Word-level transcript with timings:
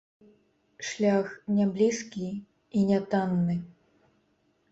Шлях 0.91 1.27
няблізкі 1.57 2.27
і 2.79 2.85
нятанны. 2.93 3.57